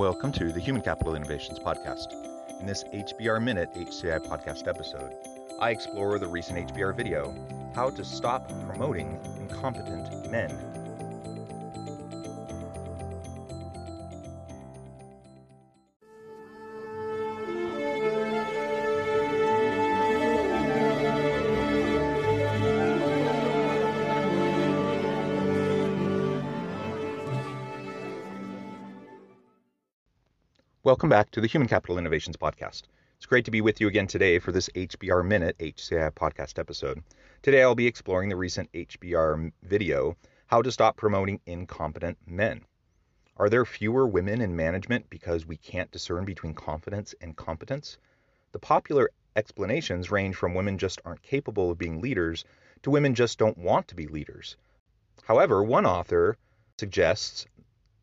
[0.00, 2.14] Welcome to the Human Capital Innovations Podcast.
[2.58, 5.12] In this HBR Minute HCI podcast episode,
[5.60, 7.34] I explore the recent HBR video
[7.74, 10.79] How to Stop Promoting Incompetent Men.
[30.82, 32.84] Welcome back to the Human Capital Innovations Podcast.
[33.18, 37.02] It's great to be with you again today for this HBR Minute HCI podcast episode.
[37.42, 42.64] Today I'll be exploring the recent HBR video How to Stop Promoting Incompetent Men.
[43.36, 47.98] Are there fewer women in management because we can't discern between confidence and competence?
[48.52, 52.46] The popular explanations range from women just aren't capable of being leaders
[52.84, 54.56] to women just don't want to be leaders.
[55.24, 56.38] However, one author
[56.78, 57.46] suggests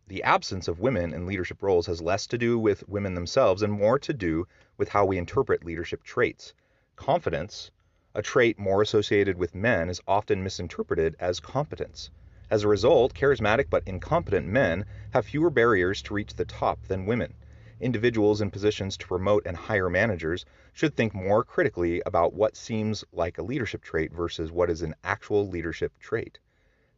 [0.10, 3.74] the absence of women in leadership roles has less to do with women themselves and
[3.74, 6.54] more to do with how we interpret leadership traits.
[6.96, 7.72] Confidence,
[8.16, 12.10] a trait more associated with men, is often misinterpreted as competence.
[12.50, 17.06] As a result, charismatic but incompetent men have fewer barriers to reach the top than
[17.06, 17.34] women.
[17.82, 23.04] Individuals in positions to promote and hire managers should think more critically about what seems
[23.12, 26.40] like a leadership trait versus what is an actual leadership trait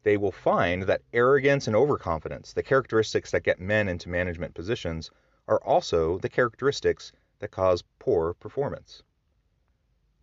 [0.04, 5.12] they will find that arrogance and overconfidence, the characteristics that get men into management positions,
[5.48, 9.04] are also the characteristics that cause poor performance.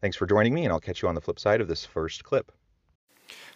[0.01, 2.25] Thanks for joining me, and I'll catch you on the flip side of this first
[2.25, 2.53] clip.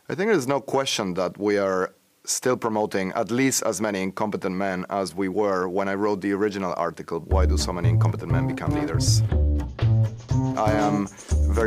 [0.09, 1.95] I think there's no question that we are
[2.25, 6.33] still promoting at least as many incompetent men as we were when I wrote the
[6.33, 9.23] original article, Why Do So Many Incompetent Men Become Leaders?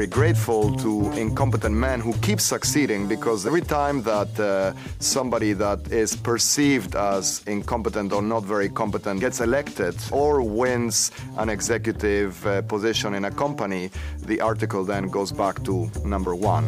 [0.04, 5.94] Very grateful to incompetent men who keep succeeding because every time that uh, somebody that
[5.94, 12.62] is perceived as incompetent or not very competent gets elected or wins an executive uh,
[12.64, 13.92] position in a company,
[14.26, 16.66] the article then goes back to number one.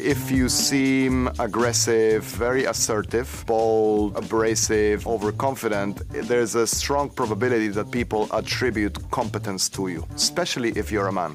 [0.00, 8.28] If you seem aggressive, very assertive, bold, abrasive, overconfident, there's a strong probability that people
[8.32, 11.34] attribute competence to you, especially if you're a man.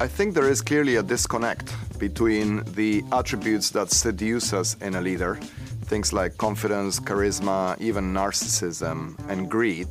[0.00, 5.00] I think there is clearly a disconnect between the attributes that seduce us in a
[5.00, 5.36] leader,
[5.84, 9.88] things like confidence, charisma, even narcissism, and greed,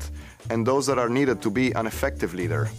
[0.52, 2.70] and those that are needed to be an effective leader.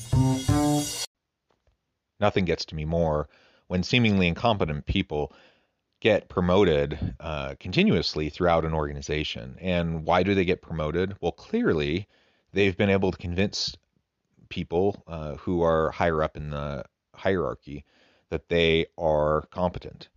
[2.20, 3.28] Nothing gets to me more
[3.69, 5.32] when seemingly incompetent people
[6.00, 9.56] get promoted uh, continuously throughout an organization.
[9.60, 11.16] And why do they get promoted?
[11.21, 12.06] Well, clearly,
[12.53, 13.77] they've been able to convince
[14.49, 16.84] people uh, who are higher up in the
[17.15, 17.84] hierarchy
[18.31, 20.09] that they are competent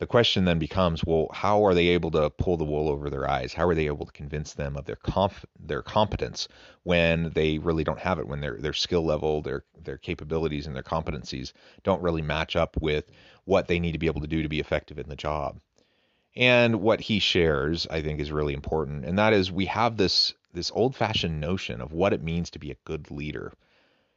[0.00, 3.28] the question then becomes, well, how are they able to pull the wool over their
[3.28, 3.52] eyes?
[3.52, 6.48] How are they able to convince them of their conf- their competence
[6.84, 8.26] when they really don't have it?
[8.26, 11.52] When their their skill level, their their capabilities, and their competencies
[11.82, 13.12] don't really match up with
[13.44, 15.60] what they need to be able to do to be effective in the job.
[16.34, 20.32] And what he shares, I think, is really important, and that is we have this
[20.54, 23.52] this old-fashioned notion of what it means to be a good leader,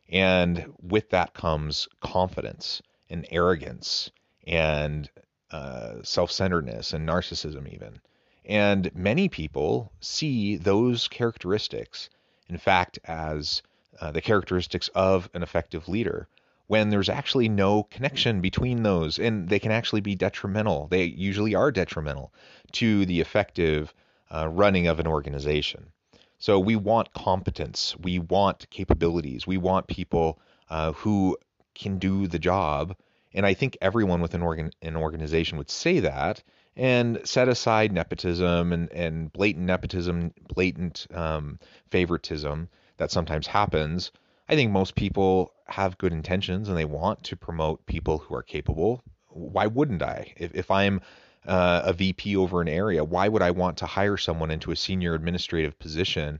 [0.07, 4.09] and with that comes confidence and arrogance
[4.47, 5.09] and
[5.53, 8.01] uh, self centeredness and narcissism, even.
[8.45, 12.09] And many people see those characteristics,
[12.49, 13.61] in fact, as
[14.01, 16.27] uh, the characteristics of an effective leader
[16.67, 20.87] when there's actually no connection between those and they can actually be detrimental.
[20.87, 22.33] They usually are detrimental
[22.73, 23.93] to the effective
[24.33, 25.91] uh, running of an organization.
[26.39, 30.39] So we want competence, we want capabilities, we want people
[30.69, 31.37] uh, who
[31.75, 32.95] can do the job
[33.33, 36.43] and I think everyone within organ, an organization would say that
[36.75, 41.59] and set aside nepotism and, and blatant nepotism, blatant um,
[41.89, 44.11] favoritism that sometimes happens.
[44.49, 48.43] I think most people have good intentions and they want to promote people who are
[48.43, 49.03] capable.
[49.29, 50.33] Why wouldn't I?
[50.37, 51.01] If, if I'm
[51.47, 54.75] uh, a VP over an area, why would I want to hire someone into a
[54.75, 56.39] senior administrative position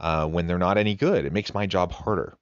[0.00, 1.24] uh, when they're not any good?
[1.24, 2.36] It makes my job harder.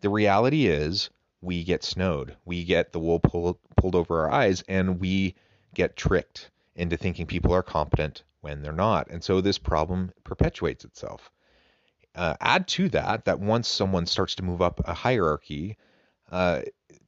[0.00, 1.10] The reality is,
[1.44, 2.36] we get snowed.
[2.44, 5.34] We get the wool pulled pulled over our eyes, and we
[5.74, 9.08] get tricked into thinking people are competent when they're not.
[9.10, 11.30] And so this problem perpetuates itself.
[12.14, 15.76] Uh, add to that that once someone starts to move up a hierarchy,
[16.30, 16.62] uh,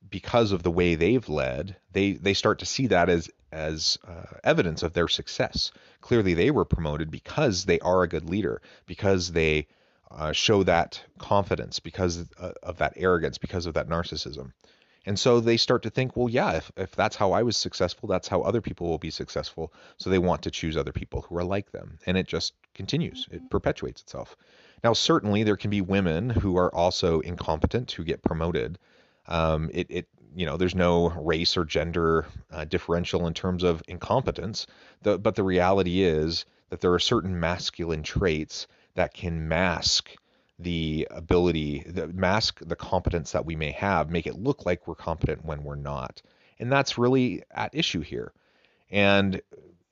[0.08, 4.36] because of the way they've led, they they start to see that as as uh,
[4.44, 5.72] evidence of their success.
[6.00, 9.66] Clearly, they were promoted because they are a good leader, because they
[10.10, 14.52] uh, show that confidence, because uh, of that arrogance, because of that narcissism.
[15.08, 18.08] And so they start to think, well, yeah, if, if that's how I was successful,
[18.08, 19.72] that's how other people will be successful.
[19.98, 21.98] So they want to choose other people who are like them.
[22.06, 24.36] And it just continues, it perpetuates itself.
[24.82, 28.78] Now, certainly there can be women who are also incompetent who get promoted.
[29.28, 33.82] Um, it, it, you know, there's no race or gender uh, differential in terms of
[33.86, 34.66] incompetence.
[35.02, 38.66] The, but the reality is that there are certain masculine traits
[38.96, 40.10] that can mask
[40.58, 45.44] the ability, mask the competence that we may have, make it look like we're competent
[45.44, 46.22] when we're not.
[46.58, 48.32] And that's really at issue here.
[48.90, 49.40] And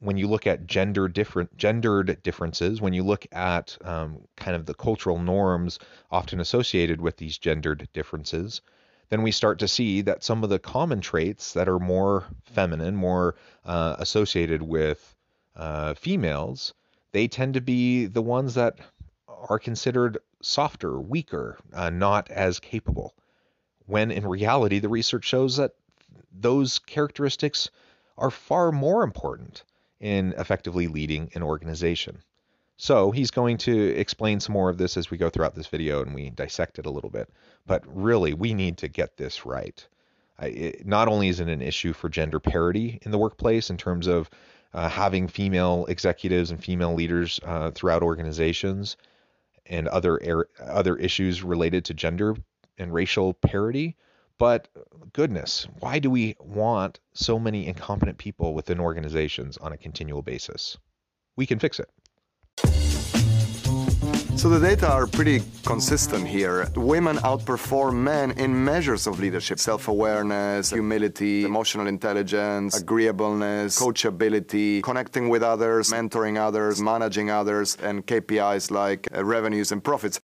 [0.01, 4.67] when you look at gender different gendered differences, when you look at um, kind of
[4.67, 5.79] the cultural norms
[6.11, 8.61] often associated with these gendered differences,
[9.11, 12.97] then we start to see that some of the common traits that are more feminine,
[12.97, 13.35] more
[13.65, 15.15] uh, associated with
[15.57, 16.75] uh, females,
[17.13, 18.79] they tend to be the ones that
[19.49, 23.15] are considered softer, weaker, uh, not as capable.
[23.87, 25.73] When in reality, the research shows that
[26.33, 27.71] those characteristics
[28.17, 29.65] are far more important
[30.01, 32.23] in effectively leading an organization.
[32.77, 36.03] So he's going to explain some more of this as we go throughout this video
[36.03, 37.31] and we dissect it a little bit.
[37.67, 39.87] But really, we need to get this right.
[40.41, 44.09] It, not only is it an issue for gender parity in the workplace in terms
[44.09, 44.29] of
[44.73, 48.97] uh, having female executives and female leaders uh, throughout organizations,
[49.67, 52.37] and other er- other issues related to gender
[52.79, 53.97] and racial parity.
[54.39, 54.69] But
[55.13, 60.77] goodness, why do we want so many incompetent people within organizations on a continual basis?
[61.37, 62.84] We can fix it.
[64.45, 66.69] So the data are pretty consistent here.
[66.77, 75.43] Women outperform men in measures of leadership self-awareness, humility, emotional intelligence, agreeableness, coachability, connecting with
[75.43, 80.21] others, mentoring others, managing others, and KPIs like uh, revenues and profits.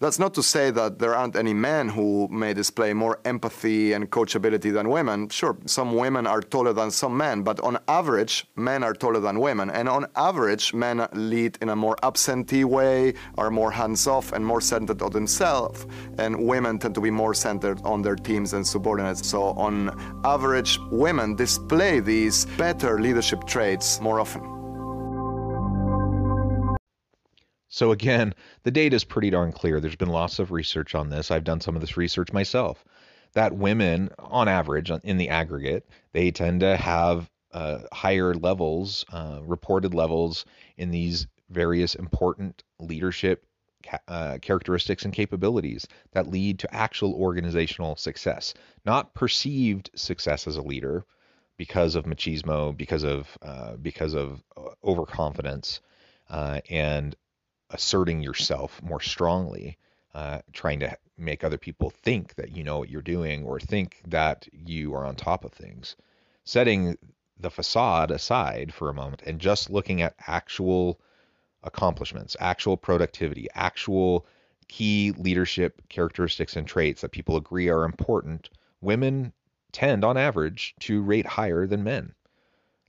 [0.00, 4.10] That's not to say that there aren't any men who may display more empathy and
[4.10, 5.28] coachability than women.
[5.28, 9.38] Sure, some women are taller than some men, but on average, men are taller than
[9.38, 9.70] women.
[9.70, 14.44] And on average, men lead in a more absentee way, are more hands off, and
[14.44, 15.86] more centered on themselves.
[16.18, 19.24] And women tend to be more centered on their teams and subordinates.
[19.28, 24.53] So, on average, women display these better leadership traits more often.
[27.74, 29.80] So again, the data is pretty darn clear.
[29.80, 31.32] There's been lots of research on this.
[31.32, 32.84] I've done some of this research myself.
[33.32, 39.40] That women, on average, in the aggregate, they tend to have uh, higher levels, uh,
[39.42, 40.44] reported levels
[40.76, 43.44] in these various important leadership
[44.06, 48.54] uh, characteristics and capabilities that lead to actual organizational success,
[48.84, 51.04] not perceived success as a leader
[51.56, 55.80] because of machismo, because of uh, because of uh, overconfidence,
[56.30, 57.16] uh, and
[57.70, 59.78] asserting yourself more strongly,
[60.14, 64.00] uh, trying to make other people think that you know what you're doing or think
[64.06, 65.96] that you are on top of things.
[66.44, 66.96] Setting
[67.38, 71.00] the facade aside for a moment and just looking at actual
[71.62, 74.26] accomplishments, actual productivity, actual
[74.68, 79.32] key leadership characteristics and traits that people agree are important, women
[79.72, 82.14] tend on average to rate higher than men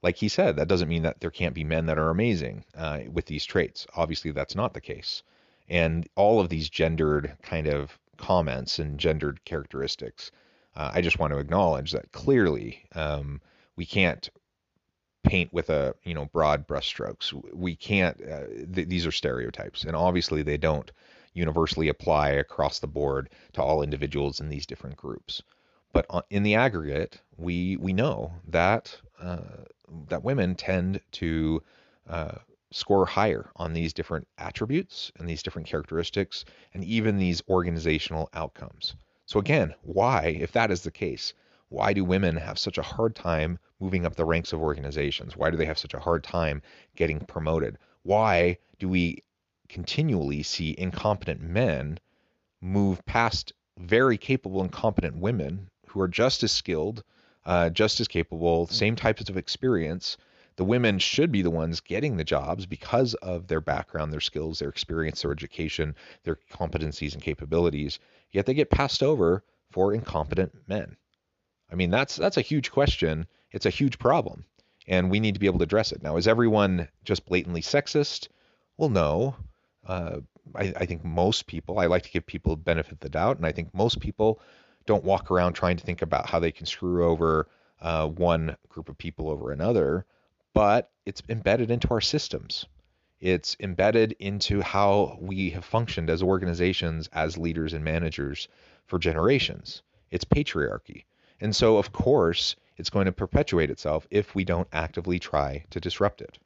[0.06, 3.00] like he said, that doesn't mean that there can't be men that are amazing uh,
[3.12, 3.88] with these traits.
[3.96, 5.24] Obviously, that's not the case.
[5.68, 10.30] And all of these gendered kind of comments and gendered characteristics,
[10.76, 13.42] uh, I just want to acknowledge that clearly um,
[13.78, 14.30] we can't
[15.24, 17.34] paint with a you know broad brushstrokes.
[17.52, 18.22] We can't.
[18.22, 18.46] Uh,
[18.76, 20.92] th- these are stereotypes, and obviously they don't
[21.34, 25.42] universally apply across the board to all individuals in these different groups.
[25.94, 31.62] But in the aggregate, we we know that uh, that women tend to
[32.10, 32.36] uh,
[32.72, 38.96] score higher on these different attributes and these different characteristics and even these organizational outcomes.
[39.26, 41.34] So again, why, if that is the case,
[41.70, 45.36] why do women have such a hard time moving up the ranks of organizations?
[45.36, 46.62] Why do they have such a hard time
[46.96, 47.78] getting promoted?
[48.04, 49.24] Why do we
[49.68, 52.00] continually see incompetent men
[52.62, 57.04] move past very capable and competent women who are just as skilled,
[57.46, 60.18] uh, just as capable, same types of experience.
[60.58, 64.60] The women should be the ones getting the jobs because of their background, their skills,
[64.60, 68.00] their experience, their education, their competencies and capabilities.
[68.32, 70.96] Yet they get passed over for incompetent men.
[71.72, 73.28] I mean, that's that's a huge question.
[73.52, 74.46] It's a huge problem.
[74.88, 76.04] and we need to be able to address it.
[76.04, 78.28] Now, is everyone just blatantly sexist?
[78.78, 79.36] Well, no.
[79.86, 80.20] Uh,
[80.54, 83.46] I, I, think most people, I like to give people benefit of the doubt, and
[83.46, 84.40] I think most people
[84.86, 87.48] don't walk around trying to think about how they can screw over
[87.82, 90.06] uh, one group of people over another,
[90.54, 92.66] but it's embedded into our systems.
[93.20, 98.48] It's embedded into how we have functioned as organizations, as leaders and managers
[98.86, 99.82] for generations.
[100.12, 101.06] It's patriarchy.
[101.42, 105.80] And so, of course, it's going to perpetuate itself if we don't actively try to
[105.80, 106.38] disrupt it.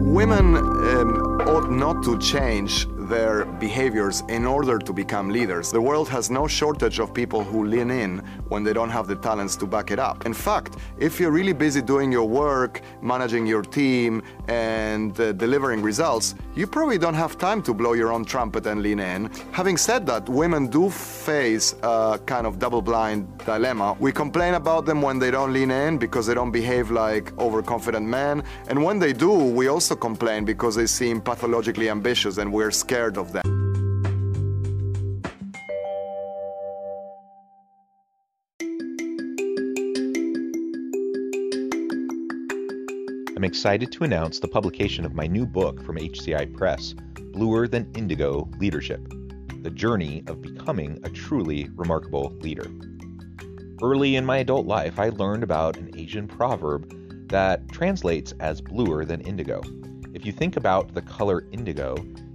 [0.00, 5.70] Women um, ought not to change their behaviors in order to become leaders.
[5.70, 8.18] The world has no shortage of people who lean in
[8.48, 10.26] when they don't have the talents to back it up.
[10.26, 15.82] In fact, if you're really busy doing your work, managing your team, and uh, delivering
[15.82, 19.30] results, you probably don't have time to blow your own trumpet and lean in.
[19.52, 23.96] Having said that, women do face a kind of double blind dilemma.
[24.00, 28.06] We complain about them when they don't lean in because they don't behave like overconfident
[28.06, 32.70] men, and when they do, we also complain because they seem pathologically ambitious and we're
[32.70, 33.42] scared scared of them.
[43.36, 46.94] I'm excited to announce the publication of my new book from HCI Press,
[47.32, 49.00] Bluer Than Indigo Leadership
[49.62, 52.70] The Journey of Becoming a Truly Remarkable Leader.
[53.82, 59.04] Early in my adult life, I learned about an Asian proverb that translates as bluer
[59.04, 59.62] than indigo.
[60.12, 61.96] If you think about the color indigo,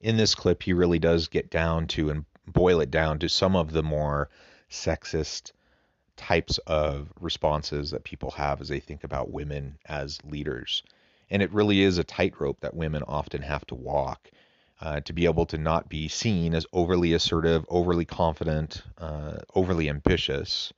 [0.00, 3.56] In this clip, he really does get down to and boil it down to some
[3.56, 4.28] of the more
[4.70, 5.52] sexist
[6.16, 10.82] types of responses that people have as they think about women as leaders.
[11.30, 14.30] And it really is a tightrope that women often have to walk
[14.80, 19.88] uh, to be able to not be seen as overly assertive, overly confident, uh, overly
[19.88, 20.72] ambitious.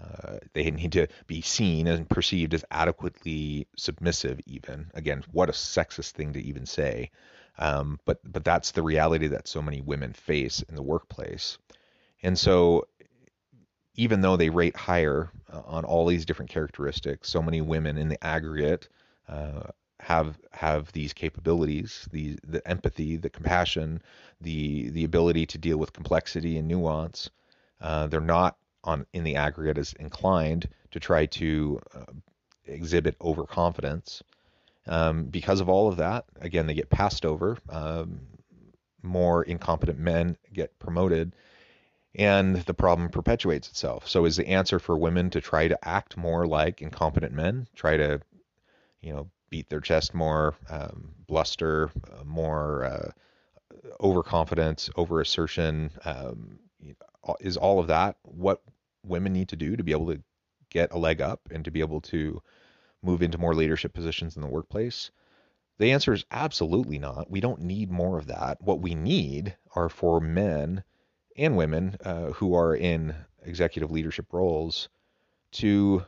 [0.00, 4.90] Uh, they need to be seen and perceived as adequately submissive, even.
[4.94, 7.10] Again, what a sexist thing to even say.
[7.58, 11.58] Um, but but that's the reality that so many women face in the workplace.
[12.22, 12.86] And so
[13.94, 18.08] even though they rate higher uh, on all these different characteristics, so many women in
[18.08, 18.88] the aggregate
[19.28, 19.64] uh,
[20.00, 24.00] have have these capabilities, the the empathy, the compassion,
[24.40, 27.30] the the ability to deal with complexity and nuance.
[27.80, 32.12] Uh, they're not on in the aggregate as inclined to try to uh,
[32.66, 34.22] exhibit overconfidence
[34.88, 37.58] um, because of all of that, again, they get passed over.
[37.68, 38.20] Um,
[39.02, 41.34] more incompetent men get promoted,
[42.14, 44.08] and the problem perpetuates itself.
[44.08, 47.68] So, is the answer for women to try to act more like incompetent men?
[47.76, 48.20] Try to,
[49.00, 53.10] you know, beat their chest more, um, bluster, uh, more uh,
[54.00, 55.90] overconfidence, overassertion?
[56.06, 56.58] Um,
[57.40, 58.62] is all of that what
[59.04, 60.22] women need to do to be able to
[60.70, 62.42] get a leg up and to be able to
[63.02, 65.10] move into more leadership positions in the workplace?
[65.78, 67.30] The answer is absolutely not.
[67.30, 68.60] We don't need more of that.
[68.60, 70.82] What we need are for men
[71.36, 73.14] and women uh, who are in
[73.44, 74.88] executive leadership roles
[75.52, 76.04] to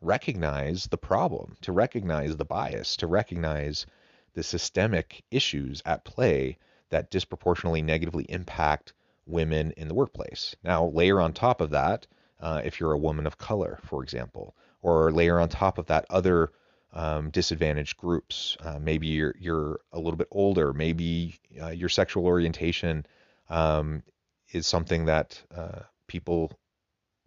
[0.00, 3.86] recognize the problem, to recognize the bias, to recognize
[4.34, 6.58] the systemic issues at play
[6.90, 8.92] that disproportionately negatively impact
[9.24, 10.54] women in the workplace.
[10.62, 12.06] Now, layer on top of that,
[12.40, 16.06] uh, if you're a woman of color, for example, or layer on top of that
[16.10, 16.52] other
[16.92, 18.56] um, disadvantaged groups.
[18.60, 20.72] Uh, maybe you're you're a little bit older.
[20.72, 23.06] Maybe uh, your sexual orientation
[23.50, 24.02] um,
[24.50, 26.52] is something that uh, people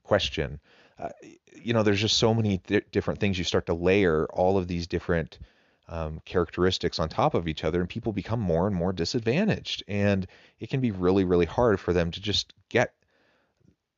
[0.04, 0.60] question.
[0.98, 1.10] Uh,
[1.56, 3.38] you know, there's just so many th- different things.
[3.38, 5.40] You start to layer all of these different
[5.88, 9.84] um, characteristics on top of each other, and people become more and more disadvantaged.
[9.88, 10.28] And
[10.60, 12.94] it can be really, really hard for them to just get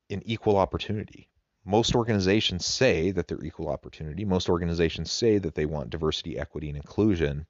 [0.09, 1.29] an equal opportunity
[1.65, 4.25] most organizations say that they're equal opportunity.
[4.25, 7.45] Most organizations say that they want diversity, equity, and inclusion.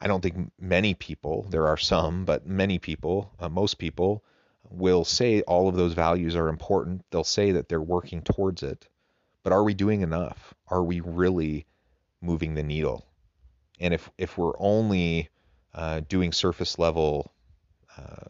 [0.00, 4.24] I don't think many people, there are some, but many people, uh, most people,
[4.70, 7.04] will say all of those values are important.
[7.10, 8.88] They'll say that they're working towards it.
[9.42, 10.54] But are we doing enough?
[10.68, 11.66] Are we really
[12.22, 13.06] moving the needle?
[13.78, 15.28] And if, if we're only
[15.74, 17.30] uh, doing surface level
[17.98, 18.28] uh,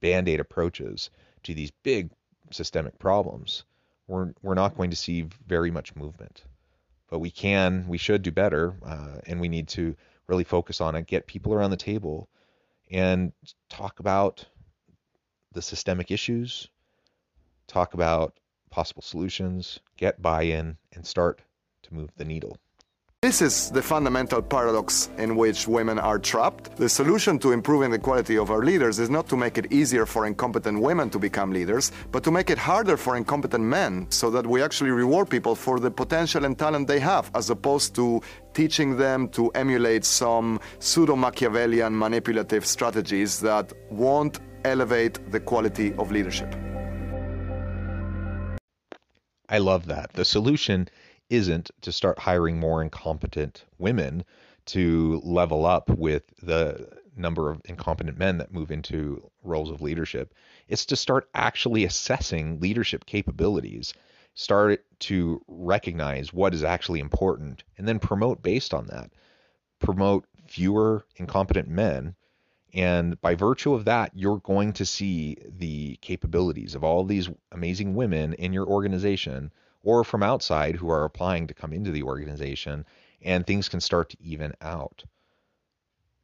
[0.00, 1.10] band aid approaches
[1.44, 2.10] to these big
[2.50, 3.64] systemic problems,
[4.08, 6.42] we're, we're not going to see very much movement.
[7.08, 9.96] But we can, we should do better, uh, and we need to
[10.26, 12.28] really focus on it, get people around the table,
[12.90, 13.32] and
[13.70, 14.44] talk about
[15.52, 16.68] the systemic issues,
[17.66, 18.38] talk about
[18.70, 21.40] possible solutions, get buy in, and start
[21.82, 22.58] to move the needle.
[23.28, 26.74] This is the fundamental paradox in which women are trapped.
[26.76, 30.06] The solution to improving the quality of our leaders is not to make it easier
[30.06, 34.30] for incompetent women to become leaders, but to make it harder for incompetent men so
[34.30, 38.22] that we actually reward people for the potential and talent they have, as opposed to
[38.54, 46.10] teaching them to emulate some pseudo Machiavellian manipulative strategies that won't elevate the quality of
[46.10, 46.54] leadership.
[49.50, 50.14] I love that.
[50.14, 50.88] The solution
[51.30, 54.24] isn't to start hiring more incompetent women
[54.66, 60.34] to level up with the number of incompetent men that move into roles of leadership.
[60.68, 63.92] It's to start actually assessing leadership capabilities,
[64.34, 69.10] start to recognize what is actually important, and then promote based on that.
[69.80, 72.14] Promote fewer incompetent men.
[72.74, 77.94] And by virtue of that, you're going to see the capabilities of all these amazing
[77.94, 79.50] women in your organization
[79.82, 82.84] or from outside who are applying to come into the organization,
[83.22, 85.04] and things can start to even out.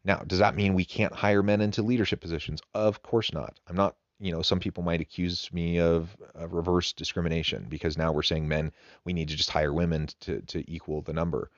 [0.05, 2.61] Now, does that mean we can't hire men into leadership positions?
[2.75, 3.59] Of course not.
[3.67, 6.15] I'm not, you know, some people might accuse me of,
[6.49, 8.71] reverse discrimination because now we're saying men,
[9.05, 11.51] we need to just hire women to, to equal the number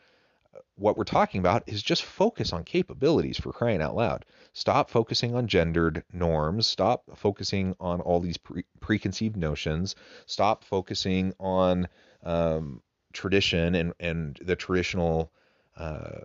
[0.77, 4.25] what we're talking about is just focus on capabilities for crying out loud.
[4.53, 6.67] Stop focusing on gendered norms.
[6.67, 9.95] Stop focusing on all these pre- preconceived notions.
[10.27, 11.89] Stop focusing on
[12.23, 15.33] um, tradition and, and the traditional
[15.77, 16.21] uh,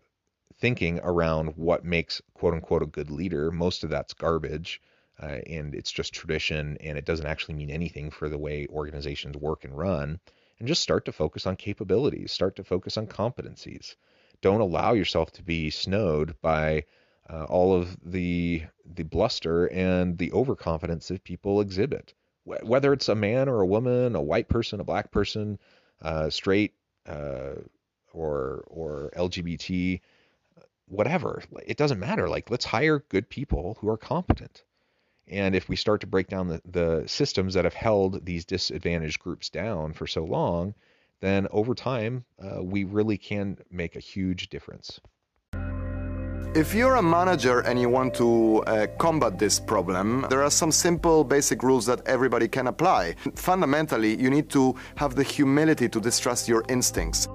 [0.60, 3.52] thinking around what makes quote unquote a good leader.
[3.52, 4.82] Most of that's garbage.
[5.22, 9.38] Uh, and it's just tradition and it doesn't actually mean anything for the way organizations
[9.38, 10.20] work and run.
[10.58, 13.96] And just start to focus on capabilities, start to focus on competencies
[14.42, 16.86] don't allow yourself to be snowed by
[17.30, 22.14] uh, all of the the bluster and the overconfidence that people exhibit.
[22.44, 25.60] Wh- whether it's a man or a woman, a white person, a black person,
[26.02, 26.74] uh, straight
[27.08, 27.54] uh,
[28.14, 30.02] or or LGBT,
[30.88, 32.28] whatever, it doesn't matter.
[32.28, 34.64] Like let's hire good people who are competent.
[35.28, 39.20] And if we start to break down the, the systems that have held these disadvantaged
[39.20, 40.74] groups down for so long,
[41.22, 45.00] then over time, uh, we really can make a huge difference.
[46.54, 50.70] If you're a manager and you want to uh, combat this problem, there are some
[50.70, 53.16] simple basic rules that everybody can apply.
[53.36, 57.30] Fundamentally, you need to have the humility to distrust your instincts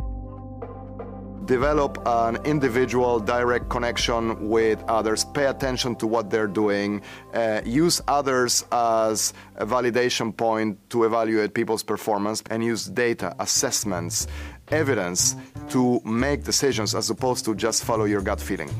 [1.46, 7.00] develop an individual direct connection with others, pay attention to what they're doing,
[7.34, 14.26] uh, use others as a validation point to evaluate people's performance, and use data, assessments,
[14.68, 15.36] evidence
[15.68, 18.70] to make decisions as opposed to just follow your gut feeling.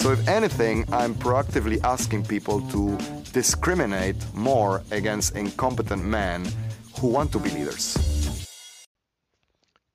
[0.00, 2.96] So, if anything, I'm proactively asking people to
[3.32, 6.46] discriminate more against incompetent men
[7.00, 8.17] who want to be leaders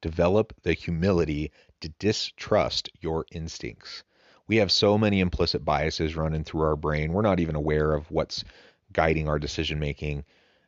[0.03, 4.03] develop the humility to distrust your instincts.
[4.47, 7.13] We have so many implicit biases running through our brain.
[7.13, 8.43] We're not even aware of what's
[8.91, 10.25] guiding our decision making.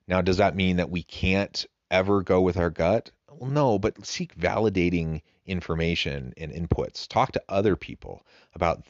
[0.08, 3.12] Now, does that mean that we can't ever go with our gut?
[3.30, 7.06] Well, no, but seek validating information and inputs.
[7.06, 8.86] Talk to other people about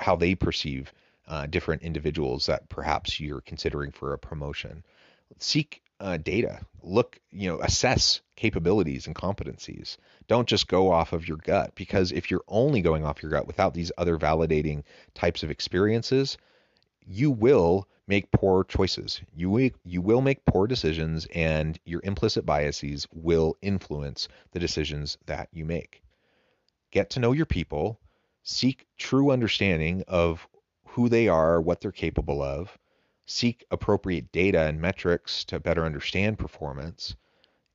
[0.00, 0.94] how they perceive
[1.28, 4.82] uh, different individuals that perhaps you're considering for a promotion.
[5.38, 6.60] Seek uh, data.
[6.82, 9.98] Look, you know, assess capabilities and competencies.
[10.26, 13.46] Don't just go off of your gut because if you're only going off your gut
[13.46, 14.82] without these other validating
[15.14, 16.38] types of experiences,
[17.06, 19.20] you will make poor choices.
[19.34, 25.18] You will, you will make poor decisions and your implicit biases will influence the decisions
[25.26, 26.02] that you make.
[26.90, 28.00] Get to know your people,
[28.42, 30.48] seek true understanding of
[30.86, 32.76] who they are, what they're capable of,
[33.30, 37.14] seek appropriate data and metrics to better understand performance.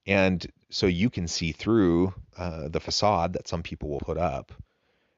[0.05, 4.51] And so you can see through uh, the facade that some people will put up.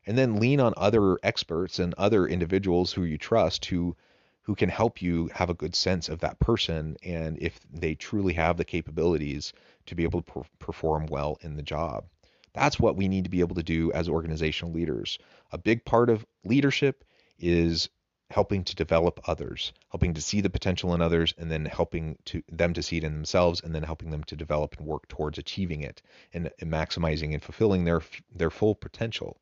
[0.06, 3.98] And then lean on other experts and other individuals who you trust who
[4.44, 8.34] who can help you have a good sense of that person and if they truly
[8.34, 9.52] have the capabilities
[9.88, 12.06] to be able to per- perform well in the job.
[12.54, 15.18] That's what we need to be able to do as organizational leaders.
[15.52, 17.04] A big part of leadership
[17.38, 17.90] is
[18.30, 22.44] helping to develop others, helping to see the potential in others and then helping to
[22.52, 25.38] them to see it in themselves and then helping them to develop and work towards
[25.38, 26.02] achieving it
[26.34, 28.02] and, and maximizing and fulfilling their
[28.36, 29.40] their full potential.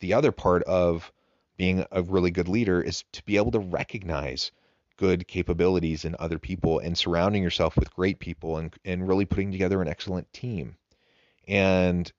[0.00, 1.10] The other part of
[1.56, 4.52] being a really good leader is to be able to recognize
[4.96, 9.52] good capabilities in other people and surrounding yourself with great people and, and really putting
[9.52, 10.76] together an excellent team.
[11.48, 12.10] And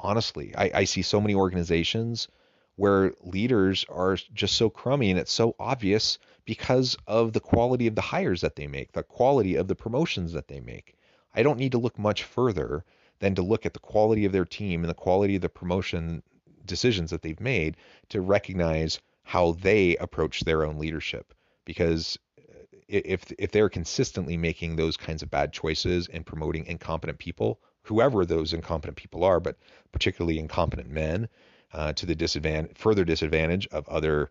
[0.00, 2.28] honestly, I, I see so many organizations
[2.76, 7.94] where leaders are just so crummy and it's so obvious because of the quality of
[7.94, 10.94] the hires that they make, the quality of the promotions that they make.
[11.34, 12.84] I don't need to look much further
[13.20, 16.22] than to look at the quality of their team and the quality of the promotion
[16.64, 17.76] decisions that they've made
[18.08, 21.32] to recognize how they approach their own leadership
[21.64, 27.18] because uh, if if they're consistently making those kinds of bad choices and promoting incompetent
[27.18, 29.56] people whoever those incompetent people are but
[29.92, 31.28] particularly incompetent men
[31.72, 34.30] uh, to the disadvantage, further disadvantage of other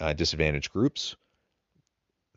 [0.00, 1.16] uh, disadvantaged groups,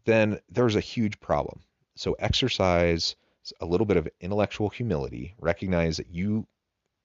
[0.06, 1.62] then there's a huge problem.
[1.96, 3.16] So exercise
[3.62, 6.48] a little bit of intellectual humility, recognize that you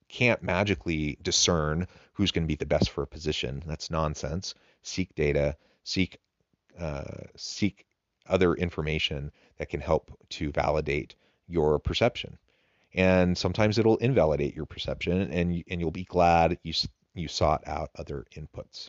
[0.08, 3.62] can't magically discern who's going to be the best for a position.
[3.66, 4.54] That's nonsense.
[4.82, 6.18] Seek data, seek
[6.78, 7.04] uh,
[7.36, 7.86] seek
[8.26, 11.14] other information that can help to validate
[11.46, 12.38] your perception.
[12.94, 16.72] And sometimes it'll invalidate your perception, and and you'll be glad you
[17.14, 18.88] you sought out other inputs.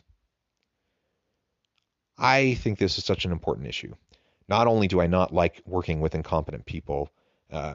[2.18, 3.94] I think this is such an important issue.
[4.48, 7.10] Not only do I not like working with incompetent people,
[7.50, 7.74] uh,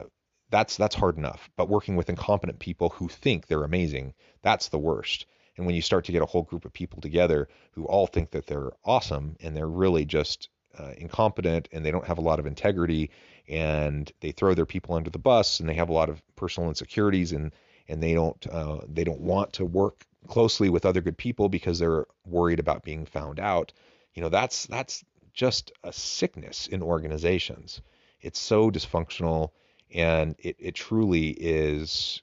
[0.50, 1.50] that's that's hard enough.
[1.56, 5.26] But working with incompetent people who think they're amazing, that's the worst.
[5.56, 8.30] And when you start to get a whole group of people together who all think
[8.30, 12.38] that they're awesome and they're really just uh, incompetent and they don't have a lot
[12.38, 13.10] of integrity
[13.48, 16.68] and they throw their people under the bus and they have a lot of personal
[16.68, 17.52] insecurities and
[17.88, 21.78] and they don't uh, they don't want to work closely with other good people because
[21.78, 23.72] they're worried about being found out.
[24.14, 27.80] You know, that's that's just a sickness in organizations.
[28.20, 29.50] It's so dysfunctional
[29.94, 32.22] and it, it truly is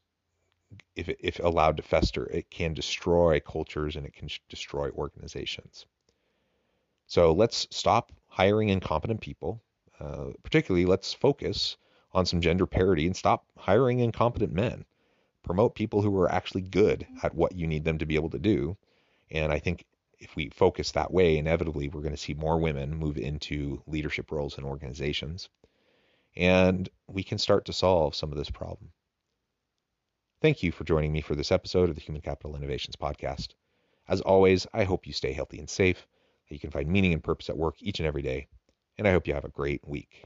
[0.96, 5.86] if if allowed to fester, it can destroy cultures and it can destroy organizations.
[7.08, 9.62] So let's stop hiring incompetent people.
[10.00, 11.78] Uh, particularly, let's focus
[12.12, 14.86] on some gender parity and stop hiring incompetent men
[15.46, 18.40] promote people who are actually good at what you need them to be able to
[18.40, 18.76] do.
[19.32, 19.86] And I think
[20.20, 24.32] if we focus that way, inevitably we're going to see more women move into leadership
[24.32, 25.50] roles in organizations.
[26.36, 28.92] And we can start to solve some of this problem.
[30.42, 33.50] Thank you for joining me for this episode of the Human Capital Innovations Podcast.
[34.08, 36.06] As always, I hope you stay healthy and safe,
[36.48, 38.48] that you can find meaning and purpose at work each and every day,
[38.98, 40.26] and I hope you have a great week.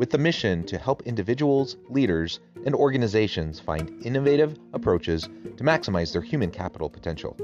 [0.00, 5.24] with the mission to help individuals, leaders, and organizations find innovative approaches
[5.58, 7.36] to maximize their human capital potential.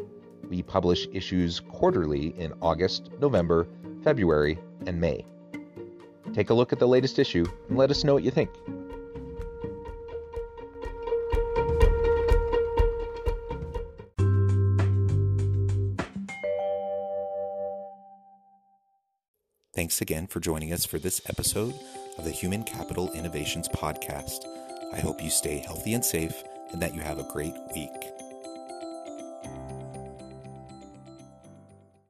[0.48, 3.68] We publish issues quarterly in August, November,
[4.02, 5.26] February, and May.
[6.32, 8.48] Take a look at the latest issue and let us know what you think.
[19.74, 21.74] Thanks again for joining us for this episode
[22.18, 24.46] of the Human Capital Innovations Podcast.
[24.92, 28.15] I hope you stay healthy and safe and that you have a great week.